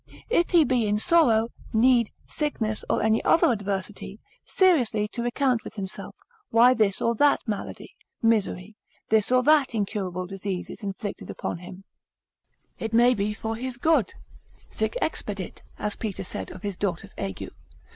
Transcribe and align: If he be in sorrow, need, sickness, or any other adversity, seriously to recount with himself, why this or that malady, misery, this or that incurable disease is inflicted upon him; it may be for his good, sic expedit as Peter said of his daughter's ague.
If 0.31 0.49
he 0.49 0.63
be 0.65 0.87
in 0.87 0.97
sorrow, 0.97 1.49
need, 1.71 2.09
sickness, 2.25 2.83
or 2.89 3.03
any 3.03 3.23
other 3.23 3.51
adversity, 3.51 4.19
seriously 4.43 5.07
to 5.09 5.21
recount 5.21 5.63
with 5.63 5.75
himself, 5.75 6.15
why 6.49 6.73
this 6.73 7.03
or 7.03 7.13
that 7.13 7.41
malady, 7.47 7.95
misery, 8.19 8.75
this 9.09 9.31
or 9.31 9.43
that 9.43 9.75
incurable 9.75 10.25
disease 10.25 10.71
is 10.71 10.81
inflicted 10.81 11.29
upon 11.29 11.59
him; 11.59 11.83
it 12.79 12.95
may 12.95 13.13
be 13.13 13.31
for 13.35 13.55
his 13.55 13.77
good, 13.77 14.11
sic 14.71 14.97
expedit 15.03 15.61
as 15.77 15.95
Peter 15.97 16.23
said 16.23 16.49
of 16.49 16.63
his 16.63 16.75
daughter's 16.77 17.13
ague. 17.19 17.51